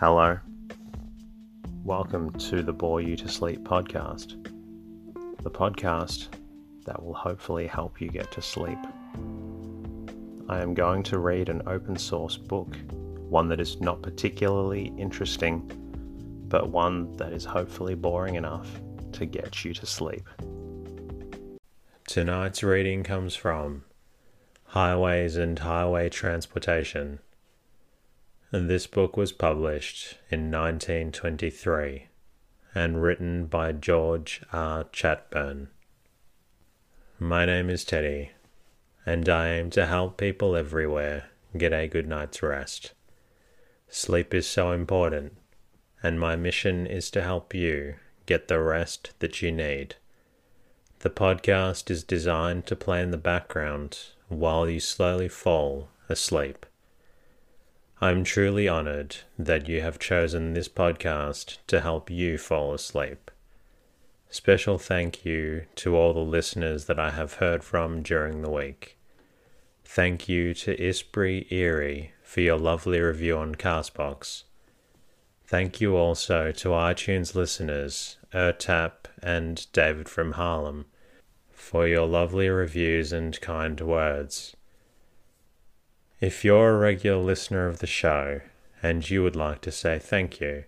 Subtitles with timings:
[0.00, 0.38] Hello.
[1.82, 4.40] Welcome to the Bore You to Sleep podcast,
[5.42, 6.28] the podcast
[6.86, 8.78] that will hopefully help you get to sleep.
[10.48, 12.76] I am going to read an open source book,
[13.28, 15.68] one that is not particularly interesting,
[16.46, 18.70] but one that is hopefully boring enough
[19.14, 20.28] to get you to sleep.
[22.06, 23.82] Tonight's reading comes from
[24.62, 27.18] Highways and Highway Transportation
[28.50, 32.06] this book was published in 1923
[32.74, 34.84] and written by George R.
[34.84, 35.68] Chatburn.
[37.18, 38.30] My name is Teddy,
[39.04, 41.26] and I aim to help people everywhere
[41.58, 42.92] get a good night's rest.
[43.90, 45.36] Sleep is so important,
[46.02, 49.96] and my mission is to help you get the rest that you need.
[51.00, 56.64] The podcast is designed to play in the background while you slowly fall asleep.
[58.00, 63.28] I'm truly honored that you have chosen this podcast to help you fall asleep.
[64.30, 68.98] Special thank you to all the listeners that I have heard from during the week.
[69.84, 74.44] Thank you to Ispree Erie for your lovely review on Castbox.
[75.44, 80.86] Thank you also to iTunes listeners Ertap and David from Harlem
[81.50, 84.54] for your lovely reviews and kind words.
[86.20, 88.40] If you're a regular listener of the show
[88.82, 90.64] and you would like to say thank you,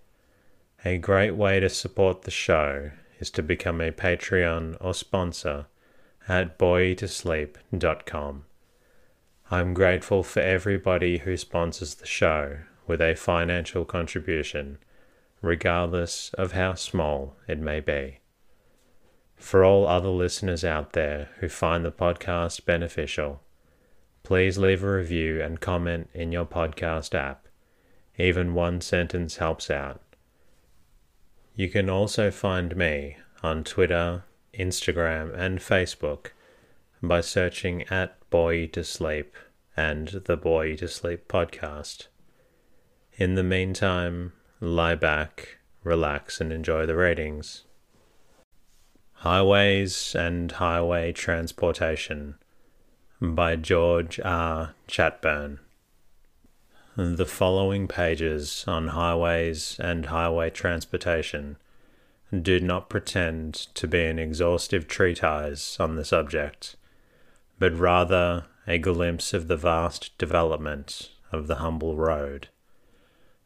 [0.84, 5.66] a great way to support the show is to become a Patreon or sponsor
[6.28, 8.44] at boreyoutosleep.com.
[9.50, 14.78] I'm grateful for everybody who sponsors the show with a financial contribution,
[15.42, 18.18] regardless of how small it may be.
[19.34, 23.40] For all other listeners out there who find the podcast beneficial,
[24.22, 27.46] please leave a review and comment in your podcast app.
[28.18, 30.00] Even one sentence helps out.
[31.54, 34.24] You can also find me on Twitter,
[34.54, 36.28] Instagram, and Facebook
[37.02, 39.34] by searching at Bore You to Sleep
[39.76, 42.08] and the Bore You to Sleep podcast.
[43.16, 47.64] In the meantime, lie back, relax, and enjoy the ratings.
[49.14, 52.36] Highways and Highway Transportation
[53.20, 54.74] by George R.
[54.88, 55.58] Chatburn.
[56.96, 61.58] The following pages on highways and highway transportation
[62.32, 66.76] do not pretend to be an exhaustive treatise on the subject,
[67.58, 72.48] but rather a glimpse of the vast development of the humble road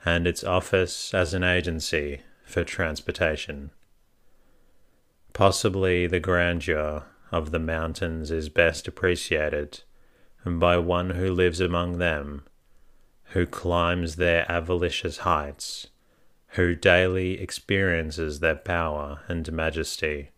[0.05, 3.71] and its office as an agency for transportation.
[5.33, 9.83] Possibly the grandeur of the mountains is best appreciated
[10.45, 12.45] by one who lives among them,
[13.33, 15.89] who climbs their avaricious heights,
[16.49, 20.31] who daily experiences their power and majesty,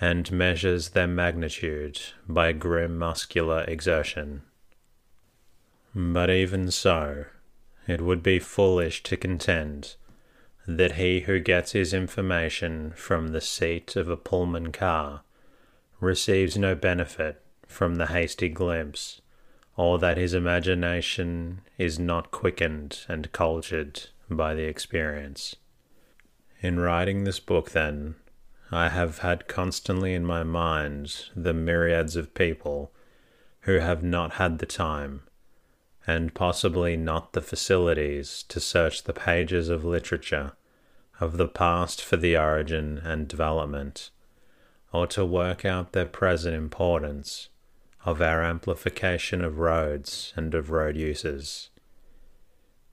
[0.00, 4.42] and measures their magnitude by grim muscular exertion.
[5.94, 7.26] But even so,
[7.86, 9.94] it would be foolish to contend
[10.66, 15.22] that he who gets his information from the seat of a Pullman car
[16.00, 19.20] receives no benefit from the hasty glimpse,
[19.76, 25.56] or that his imagination is not quickened and cultured by the experience.
[26.60, 28.14] In writing this book, then,
[28.70, 32.92] I have had constantly in my mind the myriads of people
[33.60, 35.22] who have not had the time,
[36.06, 40.52] and possibly not the facilities, to search the pages of literature
[41.20, 44.10] of the past for the origin and development
[44.96, 47.50] or to work out the present importance
[48.06, 51.68] of our amplification of roads and of road uses.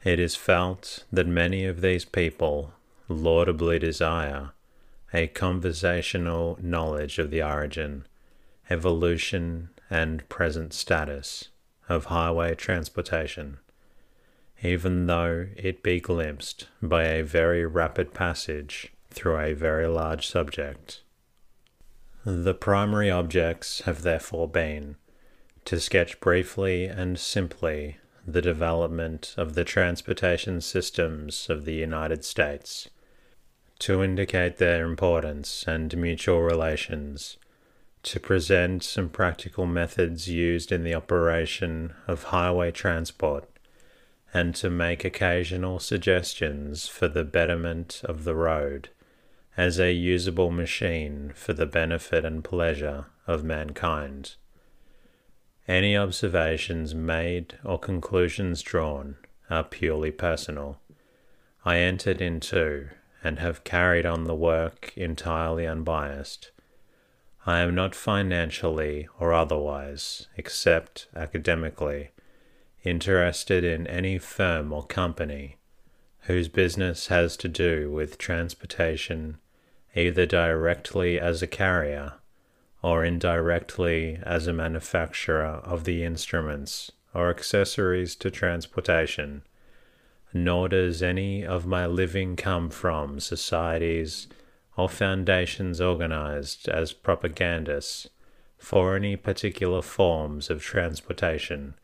[0.04, 2.74] It is felt that many of these people
[3.08, 4.52] laudably desire
[5.14, 8.06] a conversational knowledge of the origin,
[8.70, 11.48] evolution, and present status
[11.88, 13.60] of highway transportation,
[14.62, 21.03] even though it be glimpsed by a very rapid passage through a very large subject.
[22.26, 24.96] The primary objects have therefore been
[25.66, 32.90] to sketch briefly and simply the development of the transportation systems of the United States,
[33.80, 37.36] to indicate their importance and mutual relations,
[38.04, 43.50] to present some practical methods used in the operation of highway transport,
[44.34, 48.88] and to make occasional suggestions for the betterment of the road
[49.56, 54.36] as a usable machine for the benefit and pleasure of mankind.
[55.68, 59.16] Any observations made or conclusions drawn
[59.50, 60.80] are purely personal.
[61.64, 62.90] I entered into
[63.24, 66.52] and have carried on the work entirely unbiased.
[67.46, 72.12] I am not financially or otherwise, except academically,
[72.84, 75.58] interested in any firm or company
[76.22, 79.38] whose business has to do with transportation
[79.96, 82.14] either directly as a carrier
[82.82, 89.44] or indirectly as a manufacturer of the instruments or accessories to transportation,
[90.34, 94.28] nor does any of my living come from societies
[94.76, 98.10] or foundations organized as propagandists
[98.58, 101.76] for any particular forms of transportation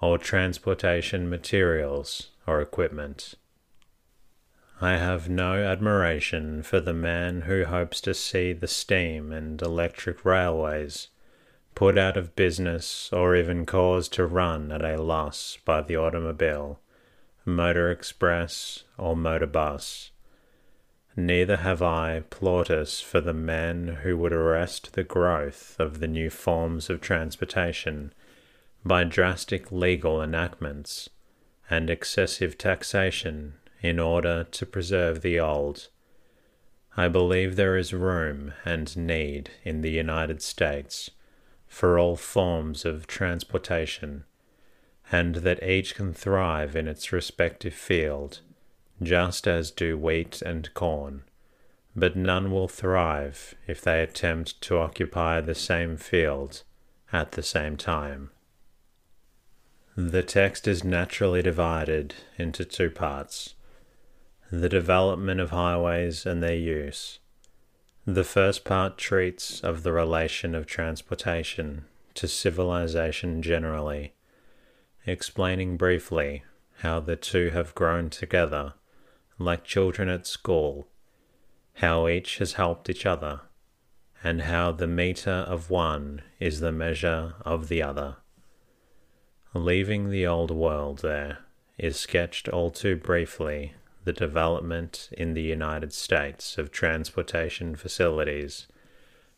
[0.00, 3.34] or transportation materials or equipment.
[4.80, 10.24] I have no admiration for the man who hopes to see the steam and electric
[10.24, 11.08] railways
[11.74, 16.78] put out of business or even caused to run at a loss by the automobile,
[17.44, 20.12] motor express, or motor bus.
[21.16, 26.30] Neither have I plaudits for the men who would arrest the growth of the new
[26.30, 28.12] forms of transportation
[28.84, 31.08] by drastic legal enactments
[31.68, 35.88] and excessive taxation in order to preserve the old.
[36.96, 41.10] I believe there is room and need in the United States
[41.68, 44.24] for all forms of transportation,
[45.12, 48.40] and that each can thrive in its respective field,
[49.02, 51.22] just as do wheat and corn.
[51.94, 56.62] But none will thrive if they attempt to occupy the same field
[57.12, 58.30] at the same time.
[59.96, 63.54] The text is naturally divided into two parts
[64.50, 67.18] the development of highways and their use.
[68.06, 71.84] The first part treats of the relation of transportation
[72.14, 74.14] to civilization generally,
[75.06, 76.44] explaining briefly
[76.78, 78.72] how the two have grown together,
[79.38, 80.88] like children at school,
[81.74, 83.42] how each has helped each other,
[84.24, 88.16] and how the meter of one is the measure of the other.
[89.52, 91.38] Leaving the old world there
[91.76, 93.74] is sketched all too briefly
[94.04, 98.66] the development in the United States of transportation facilities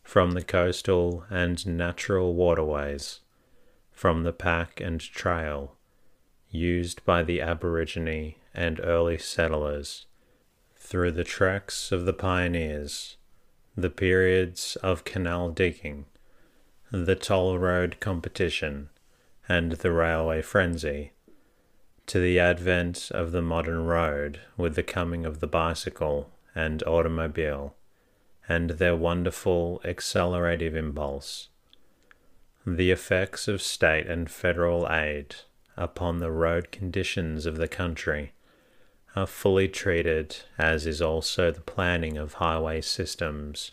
[0.03, 3.19] from the coastal and natural waterways,
[3.91, 5.75] from the pack and trail
[6.49, 10.05] used by the Aborigine and early settlers,
[10.75, 13.15] through the treks of the pioneers,
[13.77, 16.05] the periods of canal digging,
[16.91, 18.89] the toll road competition,
[19.47, 21.13] and the railway frenzy
[22.07, 27.75] to the advent of the modern road with the coming of the bicycle and automobile
[28.49, 31.49] and their wonderful accelerative impulse.
[32.65, 35.35] The effects of state and federal aid
[35.77, 38.33] upon the road conditions of the country
[39.15, 43.71] are fully treated, as is also the planning of highway systems,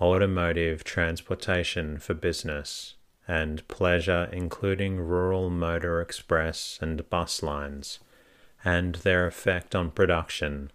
[0.00, 2.94] automotive transportation for business,
[3.30, 8.00] and pleasure, including rural motor express and bus lines,
[8.64, 10.72] and their effect on production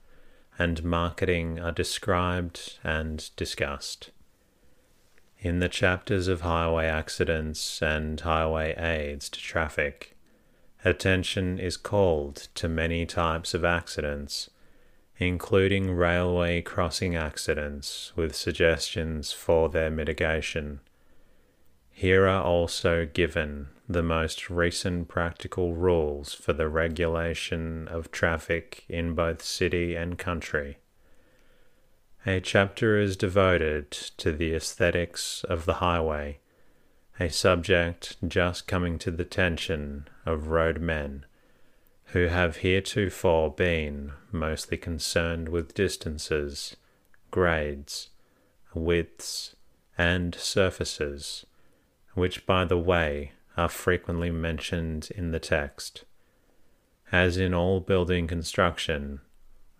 [0.57, 4.09] and marketing are described and discussed.
[5.37, 10.15] In the chapters of highway accidents and highway aids to traffic,
[10.85, 14.49] attention is called to many types of accidents,
[15.17, 20.79] including railway crossing accidents, with suggestions for their mitigation.
[21.97, 29.15] Here are also given the most recent practical rules for the regulation of traffic in
[29.15, 30.79] both city and country.
[32.25, 36.39] A chapter is devoted to the aesthetics of the highway,
[37.17, 41.23] a subject just coming to the attention of roadmen
[42.07, 46.75] who have heretofore been mostly concerned with distances,
[47.31, 48.09] grades,
[48.73, 49.55] widths,
[49.97, 51.45] and surfaces
[52.15, 56.03] which, by the way, are frequently mentioned in the text.
[57.11, 59.21] As in all building construction,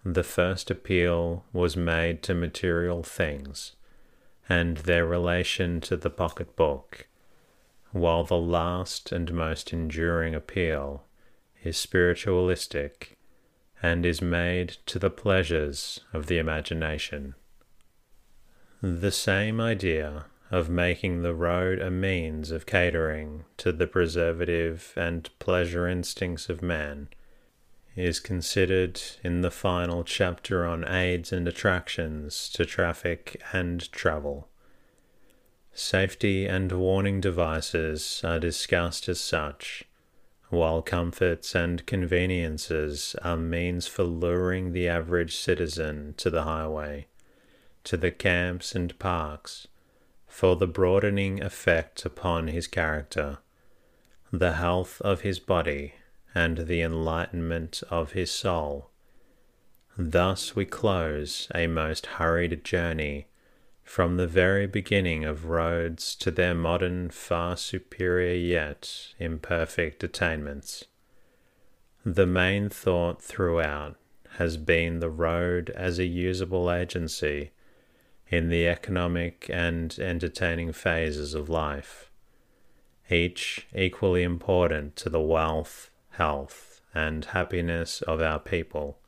[0.04, 3.72] the first appeal was made to material things
[4.48, 7.08] and their relation to the pocketbook,
[7.92, 11.04] while the last and most enduring appeal
[11.64, 13.18] is spiritualistic
[13.82, 17.34] and is made to the pleasures of the imagination.
[18.82, 25.30] The same idea of making the road a means of catering to the preservative and
[25.40, 27.08] pleasure instincts of man
[27.96, 34.50] is considered in the final chapter on aids and attractions to traffic and travel.
[35.72, 39.84] Safety and warning devices are discussed as such,
[40.50, 47.08] while comforts and conveniences are means for luring the average citizen to the highway,
[47.84, 49.68] to the camps and parks,
[50.36, 53.38] for the broadening effect upon his character,
[54.34, 55.94] the health of his body,
[56.36, 58.90] and the enlightenment of his soul.
[59.98, 63.28] Thus we close a most hurried journey
[63.82, 70.84] from the very beginning of roads to their modern, far superior yet imperfect attainments.
[72.04, 73.96] The main thought throughout
[74.32, 77.52] has been the road as a usable agency
[78.36, 82.12] in the economic and entertaining phases of life,
[83.10, 89.00] each equally important to the wealth, health, and happiness of our people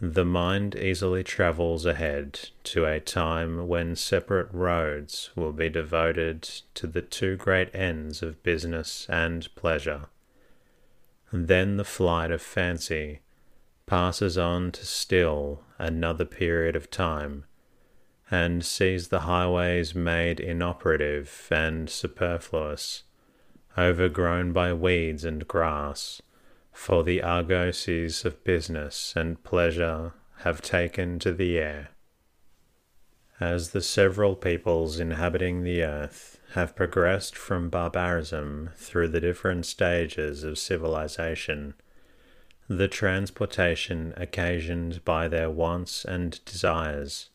[0.00, 6.42] the mind easily travels ahead to a time when separate roads will be devoted
[6.74, 10.06] to the two great ends of business and pleasure.
[11.32, 13.20] Then the flight of fancy
[13.86, 17.44] passes on to still another period of time,
[18.30, 23.02] and sees the highways made inoperative and superfluous,
[23.76, 26.22] overgrown by weeds and grass
[26.72, 31.90] for the argosies of business and pleasure have taken to the air.
[33.40, 40.44] As the several peoples inhabiting the earth have progressed from barbarism through the different stages
[40.44, 41.74] of civilization,
[42.68, 47.30] the transportation occasioned by their wants and desires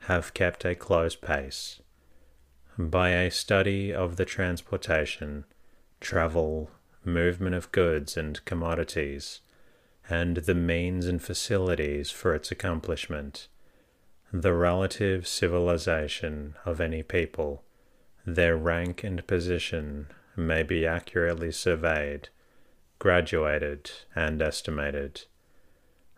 [0.00, 1.80] have kept a close pace.
[2.78, 5.44] By a study of the transportation,
[6.00, 6.70] travel,
[7.04, 9.40] movement of goods and commodities,
[10.08, 13.48] and the means and facilities for its accomplishment,
[14.32, 17.64] the relative civilization of any people,
[18.26, 22.28] their rank and position may be accurately surveyed,
[22.98, 25.22] graduated, and estimated.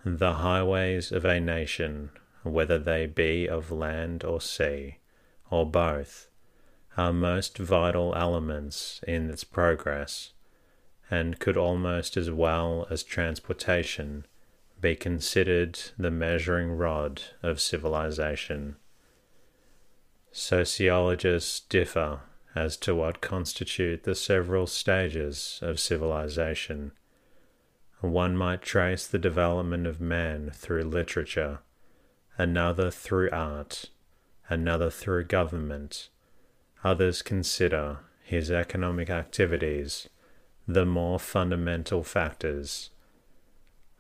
[0.05, 2.11] The highways of a nation,
[2.43, 4.99] whether they be of land or sea,
[5.51, 6.29] or both,
[6.97, 10.33] are most vital elements in its progress
[11.11, 14.27] and could almost as well as transportation
[14.81, 18.77] be considered the measuring rod of civilization.
[20.33, 22.21] Sociologists differ
[22.55, 26.93] as to what constitute the several stages of civilization.
[28.01, 31.61] One might trace the development of man through literature,
[32.39, 33.87] another through art,
[34.49, 36.09] another through government.
[36.85, 40.09] Others consider his economic activities
[40.67, 42.91] the more fundamental factors.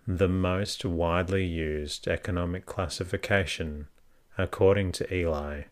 [0.07, 3.89] The most widely used economic classification,
[4.39, 5.65] according to Ely,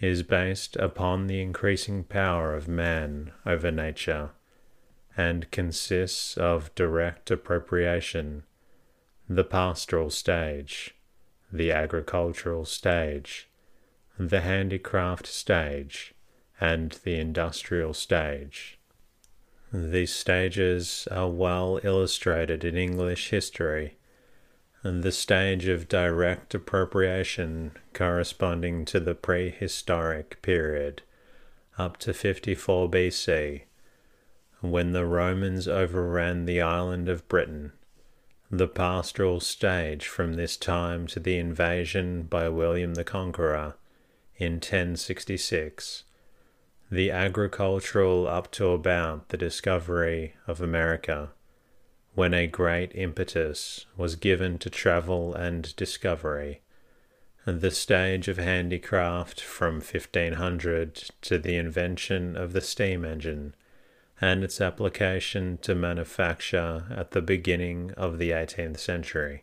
[0.00, 4.30] is based upon the increasing power of man over nature
[5.16, 8.42] and consists of direct appropriation,
[9.28, 10.94] the pastoral stage,
[11.52, 13.48] the agricultural stage,
[14.18, 16.14] the handicraft stage,
[16.60, 18.78] and the industrial stage.
[19.72, 23.96] These stages are well illustrated in English history,
[24.82, 31.02] the stage of direct appropriation corresponding to the prehistoric period
[31.78, 33.62] up to 54 BC,
[34.60, 37.72] when the Romans overran the island of Britain.
[38.54, 43.76] The pastoral stage from this time to the invasion by William the Conqueror
[44.36, 46.04] in 1066
[46.90, 51.30] the agricultural up to about the discovery of America,
[52.14, 56.60] when a great impetus was given to travel and discovery,
[57.46, 63.54] the stage of handicraft from 1500 to the invention of the steam engine
[64.22, 69.42] and its application to manufacture at the beginning of the 18th century,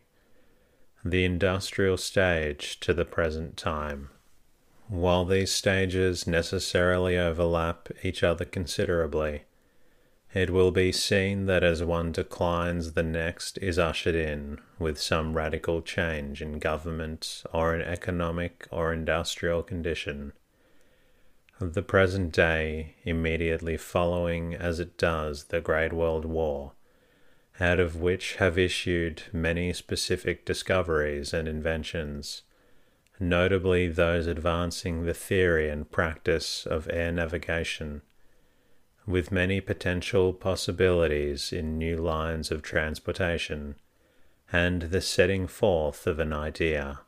[1.04, 4.08] the industrial stage to the present time.
[4.88, 9.42] While these stages necessarily overlap each other considerably,
[10.32, 15.34] it will be seen that as one declines, the next is ushered in with some
[15.34, 20.32] radical change in government or in economic or industrial condition.
[21.62, 26.72] The present day, immediately following as it does the Great World War,
[27.60, 32.42] out of which have issued many specific discoveries and inventions
[33.20, 38.00] notably those advancing the theory and practice of air navigation,
[39.06, 43.74] with many potential possibilities in new lines of transportation,
[44.50, 47.00] and the setting forth of an idea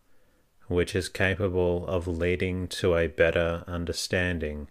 [0.72, 4.68] which is capable of leading to a better understanding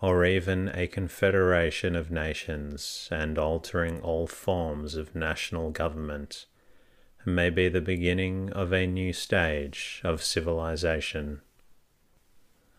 [0.00, 6.46] or even a confederation of nations and altering all forms of national government
[7.24, 11.40] may be the beginning of a new stage of civilization.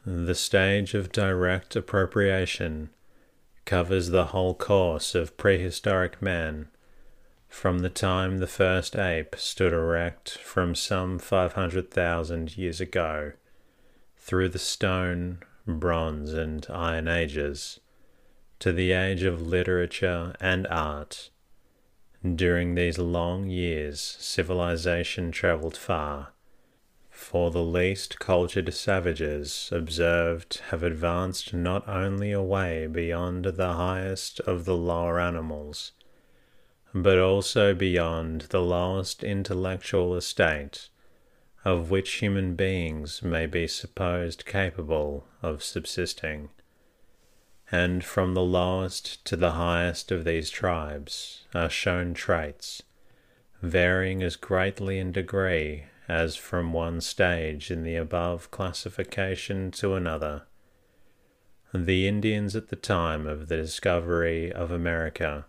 [0.06, 2.90] The stage of direct appropriation
[3.64, 6.68] covers the whole course of prehistoric man,
[7.54, 13.32] from the time the first ape stood erect from some 500,000 years ago,
[14.18, 17.80] through the stone, bronze, and iron ages,
[18.58, 21.30] to the age of literature and art.
[22.24, 26.34] During these long years, civilization traveled far
[27.12, 34.66] for the least cultured savages observed have advanced not only away beyond the highest of
[34.66, 35.92] the lower animals,
[36.94, 40.90] but also beyond the lowest intellectual estate
[41.66, 46.50] of which human beings may be supposed capable of subsisting.
[47.72, 52.84] And from the lowest to the highest of these tribes are shown traits,
[53.62, 60.44] varying as greatly in degree as from one stage in the above classification to another.
[61.74, 65.46] The Indians at the time of the discovery of America,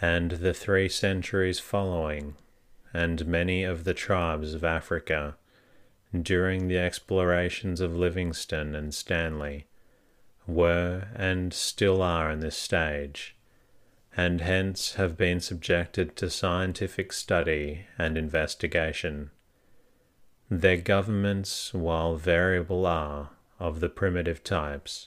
[0.00, 2.34] and the three centuries following,
[2.92, 5.36] and many of the tribes of Africa
[6.22, 9.66] during the explorations of Livingstone and Stanley,
[10.46, 13.36] were and still are in this stage,
[14.16, 19.30] and hence have been subjected to scientific study and investigation.
[20.50, 23.30] Their governments, while variable, are
[23.60, 25.06] of the primitive types.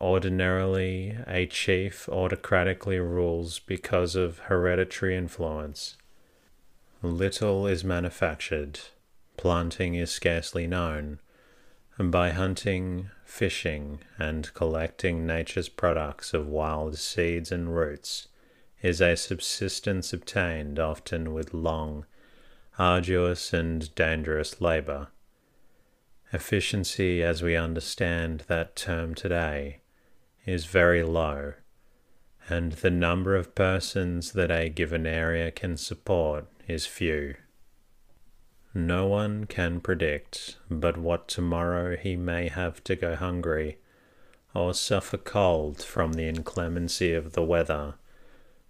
[0.00, 5.96] Ordinarily, a chief autocratically rules because of hereditary influence.
[7.02, 8.80] Little is manufactured,
[9.36, 11.20] planting is scarcely known,
[11.98, 18.28] and by hunting, fishing, and collecting nature's products of wild seeds and roots
[18.82, 22.04] is a subsistence obtained often with long
[22.78, 25.08] arduous and dangerous labor.
[26.32, 29.81] Efficiency, as we understand that term today,
[30.46, 31.54] is very low,
[32.48, 37.34] and the number of persons that a given area can support is few.
[38.74, 43.78] No one can predict but what tomorrow he may have to go hungry
[44.54, 47.94] or suffer cold from the inclemency of the weather,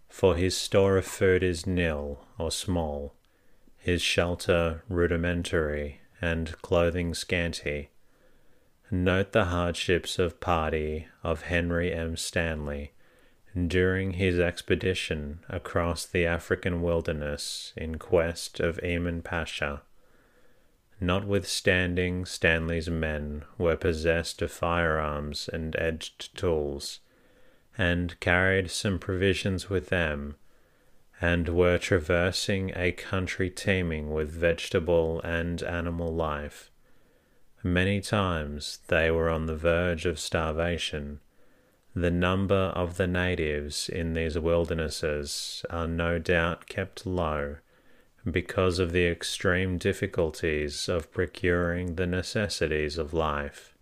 [0.08, 3.14] for his store of food is nil or small
[3.82, 7.90] his shelter rudimentary and clothing scanty.
[8.94, 12.14] Note the hardships of party of Henry M.
[12.14, 12.92] Stanley
[13.66, 19.80] during his expedition across the African wilderness in quest of Emin Pasha.
[21.00, 27.00] Notwithstanding Stanley's men were possessed of firearms and edged tools,
[27.78, 30.36] and carried some provisions with them
[31.18, 36.71] and were traversing a country teeming with vegetable and animal life.
[37.62, 41.20] Many times they were on the verge of starvation.
[41.94, 47.56] The number of the natives in these wildernesses are no doubt kept low
[48.28, 53.74] because of the extreme difficulties of procuring the necessities of life.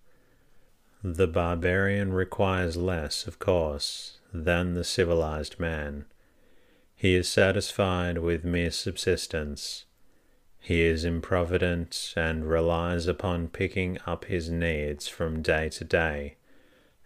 [1.03, 6.05] The barbarian requires less, of course, than the civilized man
[7.01, 9.87] he is satisfied with mere subsistence.
[10.61, 16.37] He is improvident and relies upon picking up his needs from day to day,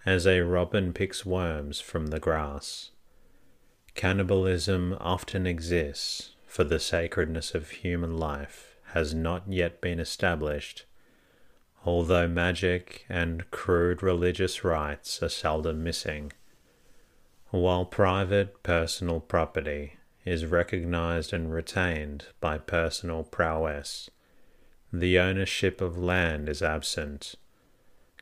[0.04, 2.90] as a robin picks worms from the grass.
[3.94, 10.84] Cannibalism often exists, for the sacredness of human life has not yet been established,
[11.84, 16.32] although magic and crude religious rites are seldom missing.
[17.50, 24.10] While private personal property is recognized and retained by personal prowess,
[24.92, 27.34] the ownership of land is absent.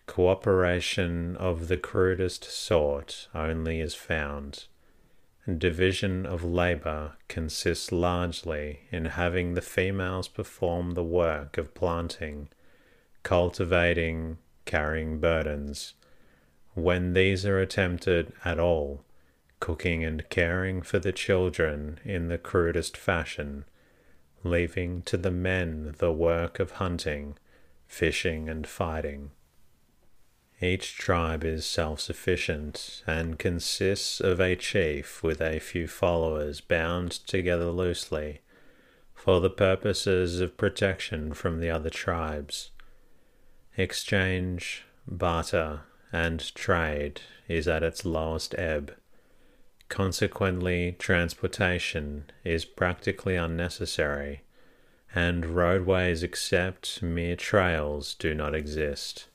[0.06, 4.64] Cooperation of the crudest sort only is found.
[5.58, 12.48] Division of labor consists largely in having the females perform the work of planting,
[13.22, 15.94] cultivating, carrying burdens.
[16.74, 19.04] When these are attempted at all,
[19.62, 23.64] cooking and caring for the children in the crudest fashion,
[24.42, 27.38] leaving to the men the work of hunting,
[27.86, 29.30] fishing, and fighting.
[30.60, 37.12] Each tribe is self sufficient and consists of a chief with a few followers bound
[37.12, 38.40] together loosely
[39.14, 42.72] for the purposes of protection from the other tribes.
[43.76, 48.96] Exchange, barter, and trade is at its lowest ebb.
[49.92, 54.40] Consequently, transportation is practically unnecessary,
[55.14, 59.26] and roadways except mere trails do not exist.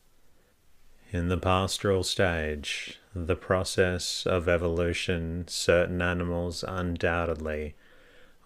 [1.12, 7.76] In the pastoral stage, the process of evolution, certain animals undoubtedly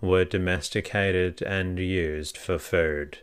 [0.01, 3.19] were domesticated and used for food.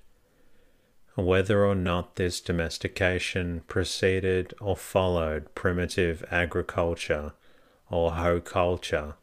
[1.14, 7.34] Whether or not this domestication preceded or followed primitive agriculture
[7.90, 9.14] or hoe culture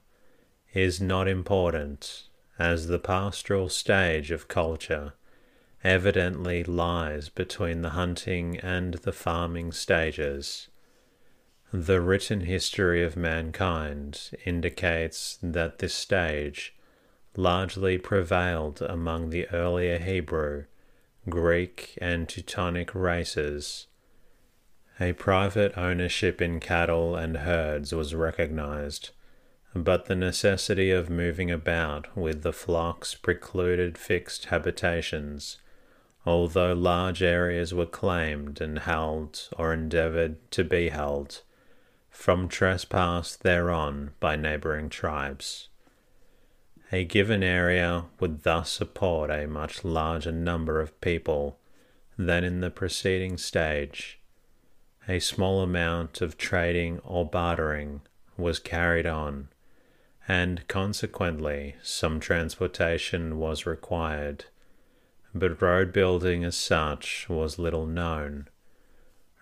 [0.74, 2.24] is not important,
[2.58, 5.14] as the pastoral stage of culture
[5.84, 10.68] evidently lies between the hunting and the farming stages.
[11.72, 16.76] The written history of mankind indicates that this stage
[17.38, 20.66] largely prevailed among the earlier Hebrew,
[21.30, 23.88] Greek, and Teutonic races.
[24.98, 29.10] A private ownership in cattle and herds was recognized,
[29.74, 35.58] but the necessity of moving about with the flocks precluded fixed habitations,
[36.26, 41.42] although large areas were claimed and held or endeavored to be held
[42.10, 45.68] from trespass thereon by neighboring tribes.
[46.94, 51.60] A given area would thus support a much larger number of people
[52.18, 54.15] than in the preceding stage
[55.08, 58.02] a small amount of trading or bartering
[58.38, 59.48] was carried on,
[60.28, 64.46] and consequently some transportation was required,
[65.34, 68.48] but road building as such was little known.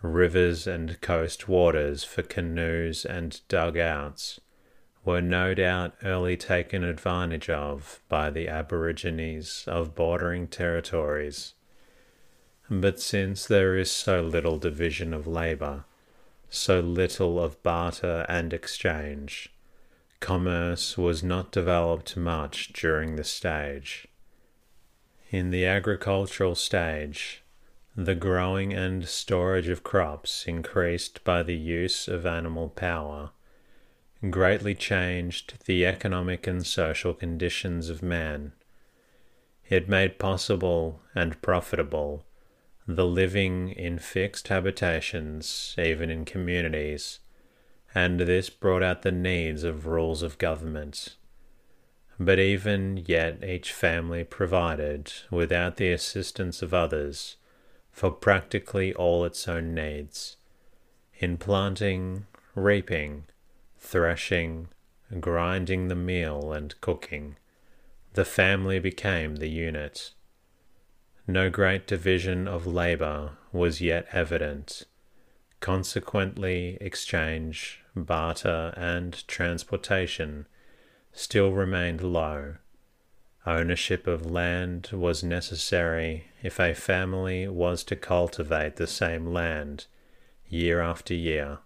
[0.02, 4.41] Rivers and coast waters for canoes and dugouts
[5.06, 11.54] were no doubt early taken advantage of by the Aborigines of bordering territories
[12.82, 15.86] but since there is so little division of labour,
[16.50, 19.54] so little of barter and exchange,
[20.20, 24.08] commerce was not developed much during this stage.
[25.30, 27.44] In the agricultural stage,
[27.96, 33.32] the growing and storage of crops increased by the use of animal power
[34.30, 38.54] greatly changed the economic and social conditions of man.
[39.70, 42.26] It made possible and profitable
[42.88, 47.19] the living in fixed habitations, even in communities,
[47.96, 51.15] and this brought out the needs of rules of government.
[52.19, 57.38] But even yet, each family provided, without the assistance of others,
[57.91, 60.36] for practically all its own needs.
[61.19, 63.26] In planting, reaping,
[63.80, 64.67] threshing,
[65.19, 67.38] grinding the meal, and cooking,
[68.13, 70.12] the family became the unit
[71.28, 74.84] no great division of labour was yet evident.
[75.60, 80.48] Consequently, exchange, barter, and transportation
[81.14, 82.56] still remained low.
[83.46, 89.86] Ownership of land was necessary if a family was to cultivate the same land
[90.48, 91.60] year after year.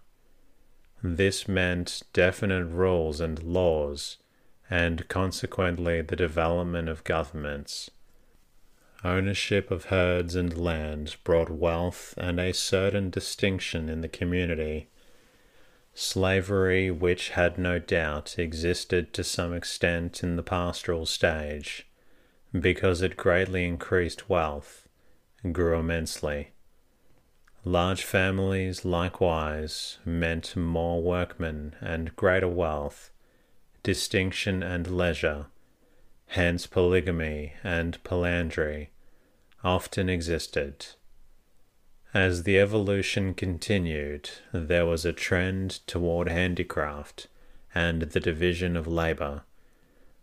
[1.02, 4.16] This meant definite rules and laws,
[4.68, 7.90] and consequently the development of governments.
[9.04, 14.88] Ownership of herds and land brought wealth and a certain distinction in the community.
[15.94, 21.86] Slavery, which had no doubt existed to some extent in the pastoral stage,
[22.52, 24.88] because it greatly increased wealth,
[25.52, 26.50] grew immensely.
[27.64, 33.10] Large families, likewise, meant more workmen and greater wealth,
[33.84, 35.46] distinction and leisure
[36.28, 38.90] hence polygamy and polyandry,
[39.64, 40.86] often existed.
[42.14, 47.28] As the evolution continued, there was a trend toward handicraft
[47.74, 49.42] and the division of labor.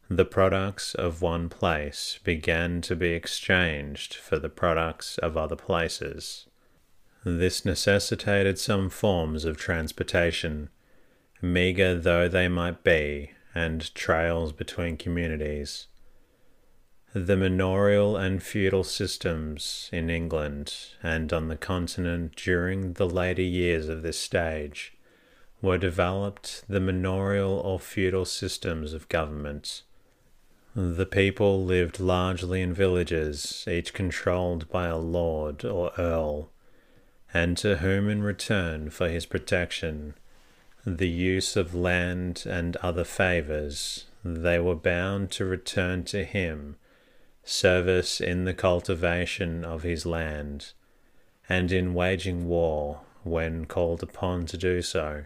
[0.10, 6.46] The products of one place began to be exchanged for the products of other places.
[7.24, 10.70] This necessitated some forms of transportation,
[11.42, 15.88] meagre though they might be, and trails between communities.
[17.18, 23.88] The manorial and feudal systems in England and on the continent during the later years
[23.88, 24.98] of this stage
[25.62, 29.84] were developed the manorial or feudal systems of government.
[30.76, 36.52] The people lived largely in villages, each controlled by a lord or earl,
[37.34, 40.16] and to whom, in return for his protection,
[40.86, 46.76] the use of land and other favours, they were bound to return to him
[47.46, 50.74] service in the cultivation of his land,
[51.48, 55.26] and in waging war when called upon to do so.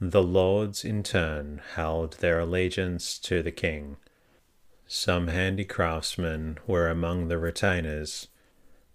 [0.00, 3.96] The lords, in turn, held their allegiance to the king.
[4.86, 8.26] Some handicraftsmen were among the retainers,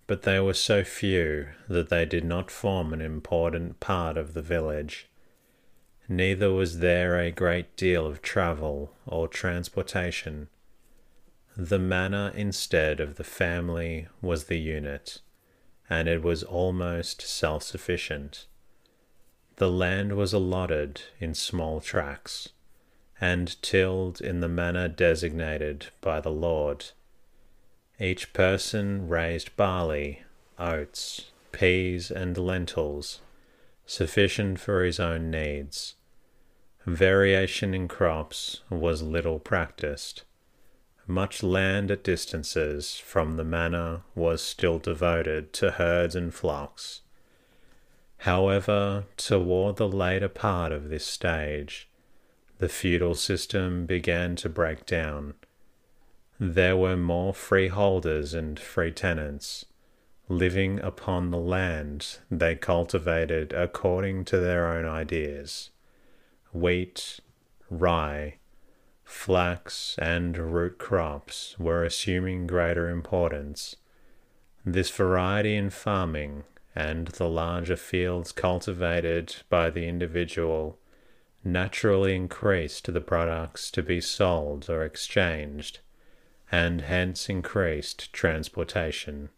[0.05, 4.41] but they were so few that they did not form an important part of the
[4.41, 5.07] village.
[6.09, 10.49] Neither was there a great deal of travel or transportation.
[11.59, 15.21] The manor instead of the family was the unit,
[15.89, 18.45] and it was almost self sufficient.
[19.55, 22.49] The land was allotted in small tracts,
[23.19, 26.91] and tilled in the manner designated by the Lord.
[27.99, 30.21] Each person raised barley,
[30.59, 33.21] oats, peas, and lentils,
[33.87, 35.95] sufficient for his own needs.
[36.85, 40.23] Variation in crops was little practiced.
[41.07, 47.01] Much land at distances from the manor was still devoted to herds and flocks.
[48.19, 51.87] However, toward the later part of this stage,
[52.59, 55.35] the feudal system began to break down
[56.39, 59.65] there were more freeholders and free tenants
[60.29, 65.71] living upon the land they cultivated according to their own ideas.
[66.53, 67.19] Wheat,
[67.69, 68.35] rye,
[69.07, 73.77] flax, and root crops were assuming greater importance.
[74.65, 76.43] This variety in farming
[76.75, 80.77] and the larger fields cultivated by the individual
[81.41, 85.79] naturally increased the products to be sold or exchanged
[86.51, 89.29] and hence increased transportation.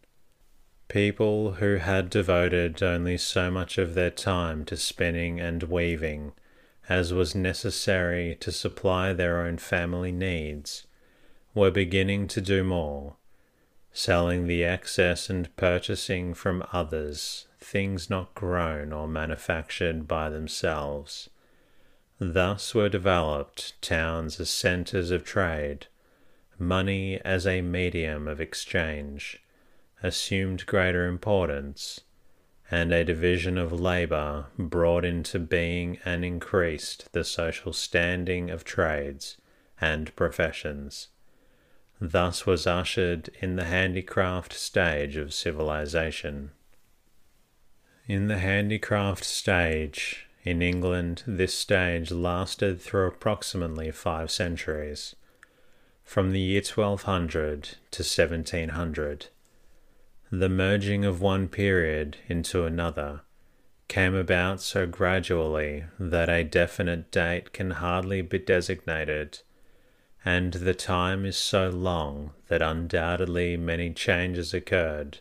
[0.88, 6.32] People who had devoted only so much of their time to spinning and weaving
[6.88, 10.86] as was necessary to supply their own family needs
[11.54, 13.16] were beginning to do more,
[13.92, 21.28] selling the excess and purchasing from others things not grown or manufactured by themselves.
[22.18, 25.86] Thus were developed towns as centres of trade
[26.60, 29.42] money as a medium of exchange
[30.02, 32.00] assumed greater importance,
[32.70, 39.36] and a division of labour brought into being and increased the social standing of trades
[39.80, 41.08] and professions.
[42.00, 46.52] Thus was ushered in the handicraft stage of civilization.
[48.06, 55.14] In the handicraft stage, in England, this stage lasted through approximately five centuries
[56.02, 59.26] from the year 1200 to 1700.
[60.32, 63.22] The merging of one period into another
[63.88, 69.40] came about so gradually that a definite date can hardly be designated,
[70.24, 75.18] and the time is so long that undoubtedly many changes occurred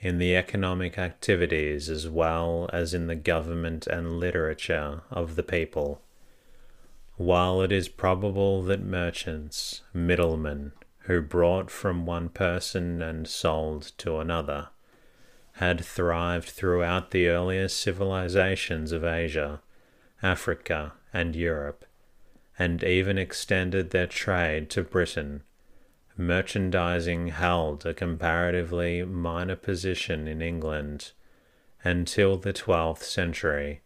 [0.00, 6.02] in the economic activities as well as in the government and literature of the people.
[7.16, 10.72] While it is probable that merchants, middlemen,
[11.04, 14.68] who brought from one person and sold to another,
[15.54, 19.60] had thrived throughout the earliest civilizations of Asia,
[20.22, 21.84] Africa, and Europe,
[22.58, 25.42] and even extended their trade to Britain,
[26.16, 31.12] merchandising held a comparatively minor position in England
[31.84, 33.80] until the twelfth century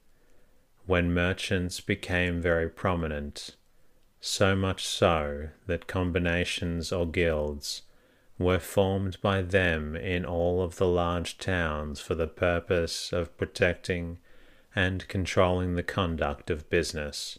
[0.87, 3.57] when merchants became very prominent,
[4.21, 7.83] so much so that combinations or guilds
[8.39, 14.19] were formed by them in all of the large towns for the purpose of protecting
[14.75, 17.39] and controlling the conduct of business,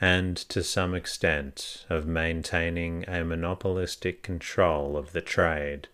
[0.00, 5.88] and to some extent of maintaining a monopolistic control of the trade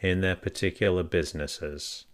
[0.00, 2.06] in their particular businesses.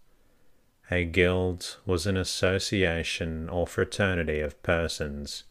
[0.90, 5.44] A guild was an association or fraternity of persons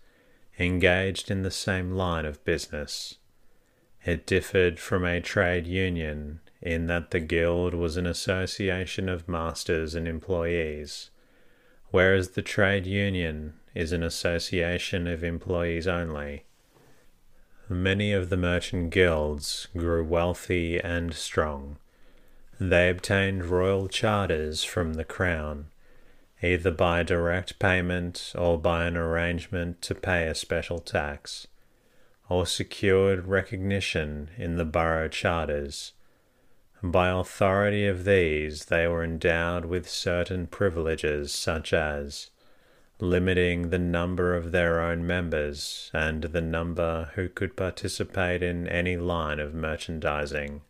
[0.59, 3.15] engaged in the same line of business.
[4.05, 9.95] It differed from a trade union in that the guild was an association of masters
[9.95, 11.09] and employees,
[11.91, 16.45] whereas the trade union is an association of employees only.
[17.67, 21.77] Many of the merchant guilds grew wealthy and strong
[22.59, 25.67] they obtained royal charters from the crown,
[26.41, 31.47] either by direct payment or by an arrangement to pay a special tax,
[32.29, 35.93] or secured recognition in the borough charters.
[36.83, 42.29] By authority of these, they were endowed with certain privileges, such as
[42.99, 48.97] limiting the number of their own members and the number who could participate in any
[48.97, 50.61] line of merchandising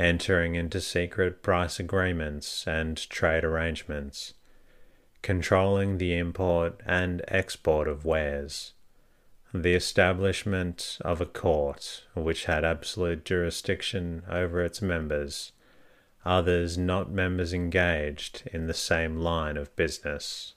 [0.00, 4.32] entering into secret price agreements and trade arrangements,
[5.22, 8.72] controlling the import and export of wares,
[9.52, 15.52] the establishment of a court which had absolute jurisdiction over its members,
[16.24, 20.54] others not members engaged in the same line of business.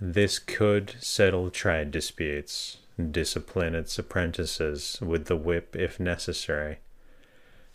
[0.00, 2.78] This could settle trade disputes,
[3.10, 6.78] discipline its apprentices with the whip if necessary,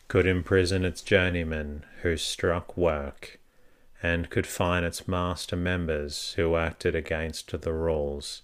[0.08, 3.37] could imprison its journeymen who struck work,
[4.02, 8.44] and could fine its master members who acted against the rules.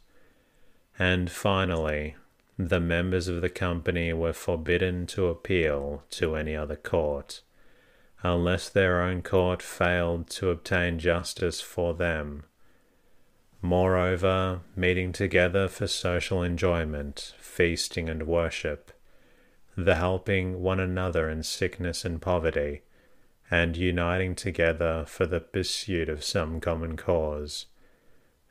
[0.98, 2.16] And finally,
[2.58, 7.42] the members of the company were forbidden to appeal to any other court
[8.24, 12.44] unless their own court failed to obtain justice for them.
[13.62, 18.92] Moreover, meeting together for social enjoyment, feasting and worship,
[19.76, 22.82] the helping one another in sickness and poverty,
[23.54, 27.68] and uniting together for the pursuit of some common cause,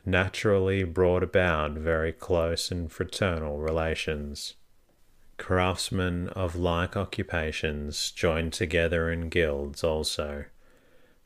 [0.07, 4.55] naturally brought about very close and fraternal relations
[5.43, 10.45] craftsmen of like occupations joined together in guilds also,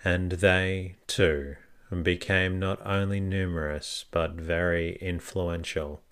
[0.03, 1.55] and they, too,
[2.03, 6.03] became not only numerous but very influential.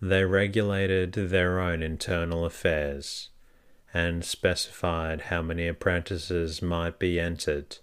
[0.00, 3.30] They regulated their own internal affairs,
[3.94, 7.78] and specified how many apprentices might be entered,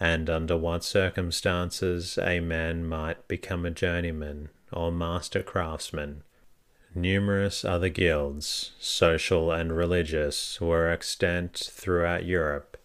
[0.00, 6.22] and under what circumstances a man might become a journeyman or master craftsman
[6.94, 12.76] Numerous other guilds, social and religious, were extant throughout Europe.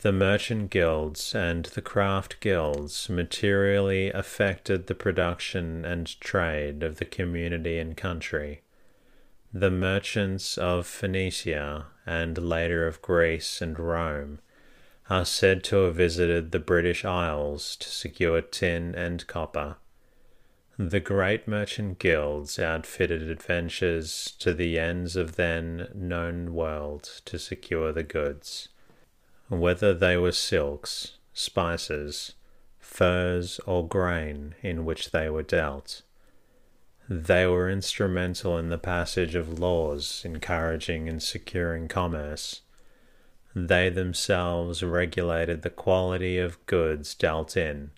[0.00, 7.04] The merchant guilds and the craft guilds materially affected the production and trade of the
[7.04, 8.62] community and country.
[9.52, 14.40] The merchants of Phoenicia and later of Greece and Rome
[15.08, 19.76] are said to have visited the British Isles to secure tin and copper.
[20.76, 27.90] The great merchant guilds outfitted adventurers to the ends of then known world to secure
[27.90, 28.68] the goods,
[29.48, 32.34] whether they were silks, spices,
[32.78, 36.02] furs, or grain in which they were dealt.
[37.10, 42.60] They were instrumental in the passage of laws encouraging and securing commerce.
[43.54, 47.92] They themselves regulated the quality of goods dealt in.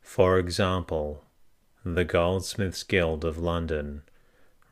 [0.00, 1.24] For example,
[1.84, 4.02] the Goldsmiths' Guild of London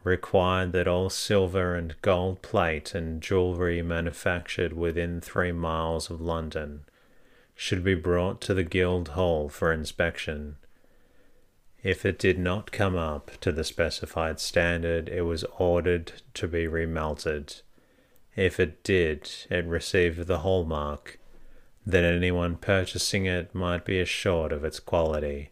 [0.02, 6.84] required that all silver and gold plate and jewellery manufactured within three miles of London
[7.54, 10.56] should be brought to the Guild Hall for inspection.
[11.86, 16.66] If it did not come up to the specified standard, it was ordered to be
[16.66, 17.62] remelted.
[18.34, 21.20] If it did, it received the hallmark,
[21.86, 25.50] that anyone purchasing it might be assured of its quality.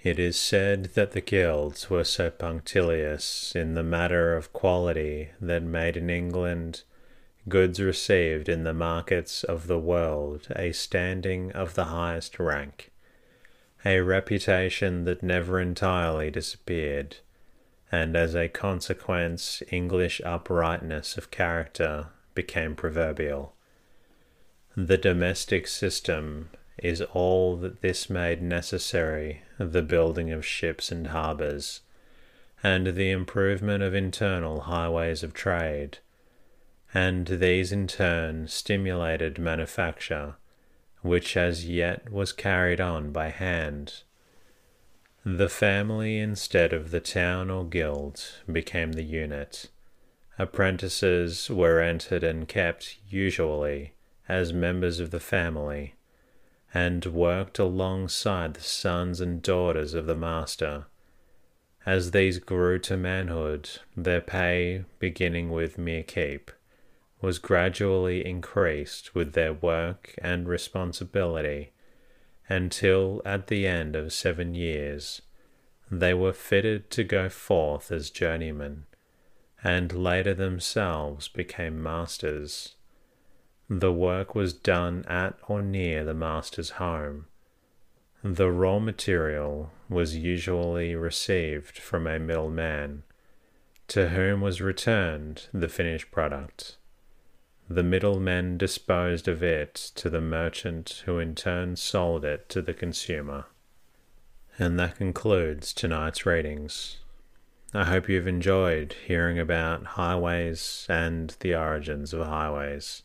[0.00, 5.64] It is said that the guilds were so punctilious in the matter of quality that
[5.64, 6.84] made in England
[7.48, 12.91] goods received in the markets of the world a standing of the highest rank,
[13.84, 17.16] a reputation that never entirely disappeared,
[17.90, 23.54] and as a consequence, English uprightness of character became proverbial.
[24.76, 31.80] The domestic system is all that this made necessary the building of ships and harbours,
[32.62, 35.98] and the improvement of internal highways of trade,
[36.94, 40.36] and these in turn stimulated manufacture,
[41.02, 44.02] which as yet was carried on by hand.
[45.24, 49.68] The family instead of the town or guild became the unit.
[50.38, 53.92] Apprentices were entered and kept, usually,
[54.28, 55.94] as members of the family
[56.74, 60.86] and worked alongside the sons and daughters of the master.
[61.84, 66.50] As these grew to manhood, their pay, beginning with mere keep,
[67.22, 71.72] was gradually increased with their work and responsibility
[72.48, 75.22] until at the end of seven years
[75.90, 78.86] they were fitted to go forth as journeymen,
[79.62, 82.74] and later themselves became masters.
[83.68, 87.26] The work was done at or near the master's home.
[88.24, 93.02] The raw material was usually received from a middleman,
[93.88, 96.76] to whom was returned the finished product.
[97.68, 102.74] The middlemen disposed of it to the merchant, who in turn sold it to the
[102.74, 103.46] consumer.
[104.58, 106.98] And that concludes tonight's readings.
[107.72, 113.02] I hope you've enjoyed hearing about highways and the origins of highways.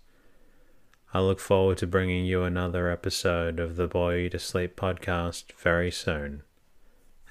[1.13, 5.53] I look forward to bringing you another episode of the Bore You to Sleep podcast
[5.53, 6.43] very soon.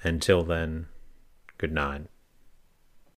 [0.01, 0.87] Until then,
[1.59, 2.07] good night.